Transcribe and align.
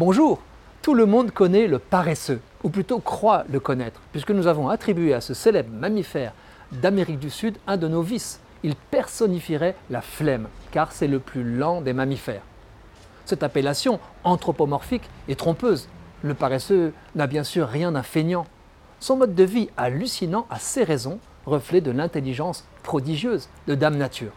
Bonjour 0.00 0.38
Tout 0.80 0.94
le 0.94 1.04
monde 1.04 1.30
connaît 1.30 1.66
le 1.66 1.78
paresseux, 1.78 2.40
ou 2.64 2.70
plutôt 2.70 3.00
croit 3.00 3.44
le 3.50 3.60
connaître, 3.60 4.00
puisque 4.12 4.30
nous 4.30 4.46
avons 4.46 4.70
attribué 4.70 5.12
à 5.12 5.20
ce 5.20 5.34
célèbre 5.34 5.74
mammifère 5.74 6.32
d'Amérique 6.72 7.18
du 7.18 7.28
Sud 7.28 7.58
un 7.66 7.76
de 7.76 7.86
nos 7.86 8.00
vices. 8.00 8.40
Il 8.62 8.76
personnifierait 8.76 9.76
la 9.90 10.00
flemme, 10.00 10.48
car 10.70 10.92
c'est 10.92 11.06
le 11.06 11.18
plus 11.18 11.44
lent 11.44 11.82
des 11.82 11.92
mammifères. 11.92 12.40
Cette 13.26 13.42
appellation 13.42 14.00
anthropomorphique 14.24 15.06
est 15.28 15.38
trompeuse. 15.38 15.86
Le 16.22 16.32
paresseux 16.32 16.94
n'a 17.14 17.26
bien 17.26 17.44
sûr 17.44 17.68
rien 17.68 17.92
d'un 17.92 18.02
feignant. 18.02 18.46
Son 19.00 19.18
mode 19.18 19.34
de 19.34 19.44
vie 19.44 19.68
hallucinant 19.76 20.46
a 20.48 20.58
ses 20.58 20.82
raisons, 20.82 21.18
reflet 21.44 21.82
de 21.82 21.90
l'intelligence 21.90 22.64
prodigieuse 22.84 23.50
de 23.66 23.74
Dame 23.74 23.98
Nature. 23.98 24.32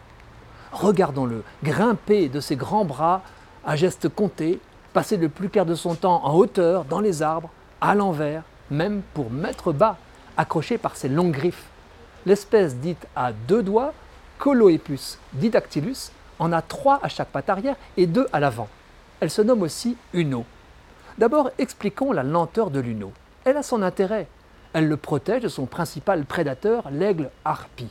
Regardons-le, 0.72 1.42
grimper 1.62 2.28
de 2.28 2.40
ses 2.40 2.56
grands 2.56 2.84
bras 2.84 3.22
à 3.64 3.76
gestes 3.76 4.10
comptés, 4.10 4.60
passer 4.94 5.16
le 5.16 5.28
plus 5.28 5.50
clair 5.50 5.66
de 5.66 5.74
son 5.74 5.96
temps 5.96 6.24
en 6.24 6.34
hauteur, 6.34 6.84
dans 6.84 7.00
les 7.00 7.20
arbres, 7.20 7.50
à 7.80 7.94
l'envers, 7.94 8.44
même 8.70 9.02
pour 9.12 9.30
mettre 9.30 9.72
bas, 9.72 9.98
accroché 10.36 10.78
par 10.78 10.96
ses 10.96 11.08
longues 11.08 11.32
griffes. 11.32 11.66
L'espèce 12.24 12.76
dite 12.76 13.06
à 13.14 13.32
deux 13.32 13.62
doigts, 13.62 13.92
Coloepus 14.38 15.18
didactylus, 15.34 16.12
en 16.38 16.52
a 16.52 16.62
trois 16.62 17.00
à 17.02 17.08
chaque 17.08 17.28
patte 17.28 17.50
arrière 17.50 17.76
et 17.96 18.06
deux 18.06 18.28
à 18.32 18.40
l'avant. 18.40 18.68
Elle 19.20 19.30
se 19.30 19.42
nomme 19.42 19.62
aussi 19.62 19.96
Uno. 20.12 20.44
D'abord, 21.18 21.50
expliquons 21.58 22.12
la 22.12 22.22
lenteur 22.22 22.70
de 22.70 22.80
l'Uno. 22.80 23.12
Elle 23.44 23.56
a 23.56 23.62
son 23.62 23.82
intérêt. 23.82 24.28
Elle 24.72 24.88
le 24.88 24.96
protège 24.96 25.42
de 25.42 25.48
son 25.48 25.66
principal 25.66 26.24
prédateur, 26.24 26.84
l'aigle 26.90 27.30
harpie. 27.44 27.90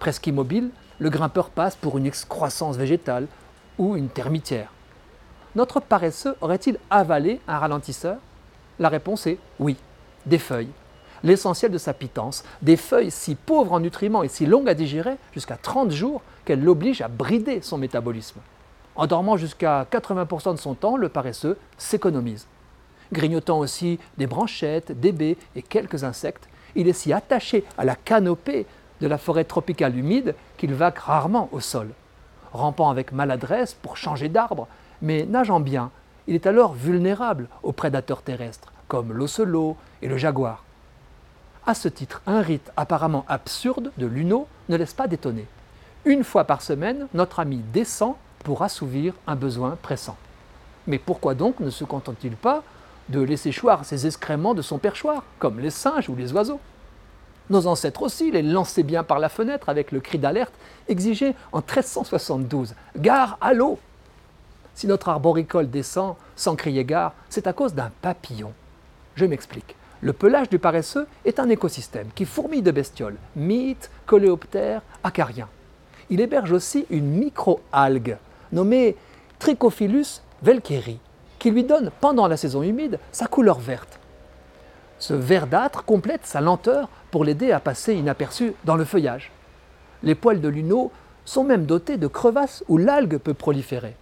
Presque 0.00 0.26
immobile, 0.26 0.70
le 0.98 1.10
grimpeur 1.10 1.50
passe 1.50 1.76
pour 1.76 1.96
une 1.96 2.06
excroissance 2.06 2.76
végétale 2.76 3.26
ou 3.78 3.96
une 3.96 4.08
termitière. 4.08 4.70
Notre 5.56 5.80
paresseux 5.80 6.36
aurait-il 6.40 6.78
avalé 6.90 7.40
un 7.48 7.58
ralentisseur? 7.58 8.18
La 8.78 8.88
réponse 8.88 9.26
est 9.26 9.38
oui, 9.58 9.76
des 10.26 10.38
feuilles. 10.38 10.70
L'essentiel 11.22 11.72
de 11.72 11.78
sa 11.78 11.92
pitance, 11.92 12.44
des 12.62 12.76
feuilles 12.76 13.10
si 13.10 13.34
pauvres 13.34 13.72
en 13.72 13.80
nutriments 13.80 14.22
et 14.22 14.28
si 14.28 14.46
longues 14.46 14.68
à 14.68 14.74
digérer, 14.74 15.16
jusqu'à 15.32 15.56
30 15.56 15.90
jours, 15.90 16.22
qu'elles 16.44 16.62
l'obligent 16.62 17.02
à 17.02 17.08
brider 17.08 17.62
son 17.62 17.78
métabolisme. 17.78 18.40
En 18.94 19.06
dormant 19.06 19.36
jusqu'à 19.36 19.86
80% 19.90 20.54
de 20.54 20.58
son 20.58 20.74
temps, 20.74 20.96
le 20.96 21.08
paresseux 21.08 21.58
s'économise. 21.78 22.46
Grignotant 23.12 23.58
aussi 23.58 23.98
des 24.18 24.28
branchettes, 24.28 24.98
des 24.98 25.12
baies 25.12 25.36
et 25.56 25.62
quelques 25.62 26.04
insectes, 26.04 26.48
il 26.76 26.86
est 26.86 26.92
si 26.92 27.12
attaché 27.12 27.64
à 27.76 27.84
la 27.84 27.96
canopée 27.96 28.66
de 29.00 29.08
la 29.08 29.18
forêt 29.18 29.44
tropicale 29.44 29.98
humide 29.98 30.36
qu'il 30.56 30.74
vague 30.74 30.98
rarement 30.98 31.48
au 31.50 31.58
sol. 31.58 31.90
Rampant 32.52 32.88
avec 32.88 33.12
maladresse 33.12 33.74
pour 33.74 33.96
changer 33.96 34.28
d'arbre, 34.28 34.68
mais 35.02 35.26
nageant 35.26 35.60
bien, 35.60 35.90
il 36.26 36.34
est 36.34 36.46
alors 36.46 36.74
vulnérable 36.74 37.48
aux 37.62 37.72
prédateurs 37.72 38.22
terrestres, 38.22 38.72
comme 38.88 39.12
l'ocelot 39.12 39.76
et 40.02 40.08
le 40.08 40.16
jaguar. 40.16 40.64
À 41.66 41.74
ce 41.74 41.88
titre, 41.88 42.22
un 42.26 42.40
rite 42.40 42.70
apparemment 42.76 43.24
absurde 43.28 43.92
de 43.98 44.06
l'uno 44.06 44.46
ne 44.68 44.76
laisse 44.76 44.94
pas 44.94 45.06
d'étonner. 45.06 45.46
Une 46.04 46.24
fois 46.24 46.44
par 46.44 46.62
semaine, 46.62 47.06
notre 47.14 47.40
ami 47.40 47.58
descend 47.72 48.14
pour 48.44 48.62
assouvir 48.62 49.14
un 49.26 49.36
besoin 49.36 49.76
pressant. 49.82 50.16
Mais 50.86 50.98
pourquoi 50.98 51.34
donc 51.34 51.60
ne 51.60 51.70
se 51.70 51.84
contente-t-il 51.84 52.36
pas 52.36 52.62
de 53.10 53.20
laisser 53.20 53.52
choir 53.52 53.84
ses 53.84 54.06
excréments 54.06 54.54
de 54.54 54.62
son 54.62 54.78
perchoir, 54.78 55.24
comme 55.38 55.60
les 55.60 55.70
singes 55.70 56.08
ou 56.08 56.16
les 56.16 56.32
oiseaux? 56.32 56.60
Nos 57.50 57.66
ancêtres 57.66 58.02
aussi 58.02 58.30
les 58.30 58.42
lançaient 58.42 58.84
bien 58.84 59.02
par 59.02 59.18
la 59.18 59.28
fenêtre 59.28 59.68
avec 59.68 59.92
le 59.92 60.00
cri 60.00 60.18
d'alerte 60.18 60.54
exigé 60.88 61.34
en 61.52 61.58
1372 61.58 62.74
Gare 62.96 63.36
à 63.40 63.52
l'eau 63.52 63.78
si 64.80 64.86
notre 64.86 65.10
arboricole 65.10 65.68
descend 65.68 66.14
sans 66.36 66.56
crier 66.56 66.86
gare, 66.86 67.12
c'est 67.28 67.46
à 67.46 67.52
cause 67.52 67.74
d'un 67.74 67.90
papillon. 68.00 68.54
Je 69.14 69.26
m'explique. 69.26 69.76
Le 70.00 70.14
pelage 70.14 70.48
du 70.48 70.58
paresseux 70.58 71.06
est 71.26 71.38
un 71.38 71.50
écosystème 71.50 72.08
qui 72.14 72.24
fourmille 72.24 72.62
de 72.62 72.70
bestioles, 72.70 73.18
mythes, 73.36 73.90
coléoptères, 74.06 74.80
acariens. 75.04 75.50
Il 76.08 76.22
héberge 76.22 76.52
aussi 76.52 76.86
une 76.88 77.10
micro-algue 77.10 78.16
nommée 78.52 78.96
Trichophilus 79.38 80.22
velkeri, 80.42 80.98
qui 81.38 81.50
lui 81.50 81.64
donne, 81.64 81.90
pendant 82.00 82.26
la 82.26 82.38
saison 82.38 82.62
humide, 82.62 82.98
sa 83.12 83.26
couleur 83.26 83.58
verte. 83.58 83.98
Ce 84.98 85.12
verdâtre 85.12 85.84
complète 85.84 86.24
sa 86.24 86.40
lenteur 86.40 86.88
pour 87.10 87.26
l'aider 87.26 87.52
à 87.52 87.60
passer 87.60 87.92
inaperçu 87.92 88.54
dans 88.64 88.76
le 88.76 88.86
feuillage. 88.86 89.30
Les 90.02 90.14
poils 90.14 90.40
de 90.40 90.48
luneau 90.48 90.90
sont 91.26 91.44
même 91.44 91.66
dotés 91.66 91.98
de 91.98 92.06
crevasses 92.06 92.64
où 92.66 92.78
l'algue 92.78 93.18
peut 93.18 93.34
proliférer. 93.34 93.94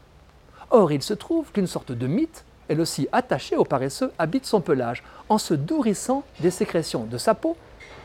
Or, 0.70 0.92
il 0.92 1.02
se 1.02 1.14
trouve 1.14 1.50
qu'une 1.52 1.66
sorte 1.66 1.92
de 1.92 2.06
mythe, 2.06 2.44
elle 2.68 2.80
aussi 2.80 3.08
attachée 3.12 3.56
au 3.56 3.64
paresseux, 3.64 4.12
habite 4.18 4.44
son 4.44 4.60
pelage 4.60 5.02
en 5.28 5.38
se 5.38 5.54
nourrissant 5.54 6.22
des 6.40 6.50
sécrétions 6.50 7.04
de 7.04 7.16
sa 7.16 7.34
peau 7.34 7.56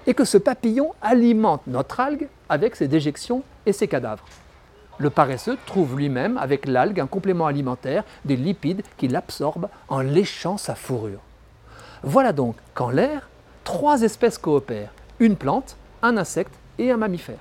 et 0.07 0.13
que 0.13 0.25
ce 0.25 0.37
papillon 0.37 0.93
alimente 1.01 1.63
notre 1.67 1.99
algue 1.99 2.27
avec 2.49 2.75
ses 2.75 2.87
déjections 2.87 3.43
et 3.65 3.73
ses 3.73 3.87
cadavres. 3.87 4.25
Le 4.97 5.09
paresseux 5.09 5.57
trouve 5.65 5.97
lui-même 5.97 6.37
avec 6.37 6.65
l'algue 6.67 6.99
un 6.99 7.07
complément 7.07 7.47
alimentaire, 7.47 8.03
des 8.25 8.35
lipides 8.35 8.83
qu'il 8.97 9.15
absorbe 9.15 9.67
en 9.89 9.99
léchant 9.99 10.57
sa 10.57 10.75
fourrure. 10.75 11.19
Voilà 12.03 12.31
donc 12.31 12.55
qu'en 12.73 12.89
l'air, 12.89 13.29
trois 13.63 14.01
espèces 14.01 14.37
coopèrent, 14.37 14.93
une 15.19 15.35
plante, 15.35 15.75
un 16.01 16.17
insecte 16.17 16.53
et 16.77 16.91
un 16.91 16.97
mammifère. 16.97 17.39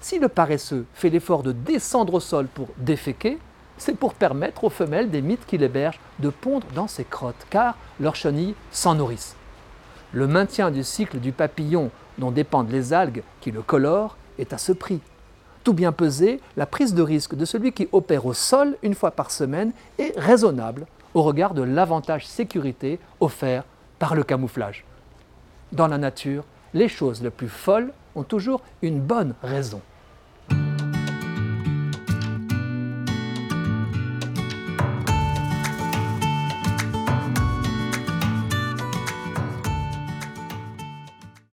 Si 0.00 0.18
le 0.18 0.28
paresseux 0.28 0.86
fait 0.94 1.10
l'effort 1.10 1.42
de 1.42 1.52
descendre 1.52 2.14
au 2.14 2.20
sol 2.20 2.46
pour 2.46 2.68
déféquer, 2.78 3.38
c'est 3.80 3.96
pour 3.96 4.12
permettre 4.12 4.64
aux 4.64 4.70
femelles 4.70 5.10
des 5.10 5.22
mythes 5.22 5.46
qu'il 5.46 5.62
héberge 5.62 5.98
de 6.18 6.28
pondre 6.28 6.66
dans 6.74 6.86
ses 6.86 7.04
crottes, 7.04 7.46
car 7.48 7.76
leurs 7.98 8.14
chenilles 8.14 8.54
s'en 8.70 8.94
nourrissent. 8.94 9.36
Le 10.12 10.26
maintien 10.26 10.70
du 10.70 10.84
cycle 10.84 11.18
du 11.18 11.32
papillon 11.32 11.90
dont 12.18 12.30
dépendent 12.30 12.70
les 12.70 12.92
algues 12.92 13.22
qui 13.40 13.50
le 13.50 13.62
colorent 13.62 14.18
est 14.38 14.52
à 14.52 14.58
ce 14.58 14.72
prix. 14.72 15.00
Tout 15.64 15.72
bien 15.72 15.92
pesé, 15.92 16.40
la 16.58 16.66
prise 16.66 16.94
de 16.94 17.02
risque 17.02 17.34
de 17.34 17.46
celui 17.46 17.72
qui 17.72 17.88
opère 17.92 18.26
au 18.26 18.34
sol 18.34 18.76
une 18.82 18.94
fois 18.94 19.12
par 19.12 19.30
semaine 19.30 19.72
est 19.98 20.12
raisonnable 20.18 20.86
au 21.14 21.22
regard 21.22 21.54
de 21.54 21.62
l'avantage 21.62 22.26
sécurité 22.26 22.98
offert 23.18 23.64
par 23.98 24.14
le 24.14 24.24
camouflage. 24.24 24.84
Dans 25.72 25.86
la 25.86 25.98
nature, 25.98 26.44
les 26.74 26.88
choses 26.88 27.22
les 27.22 27.30
plus 27.30 27.48
folles 27.48 27.92
ont 28.14 28.24
toujours 28.24 28.60
une 28.82 29.00
bonne 29.00 29.34
raison. 29.42 29.80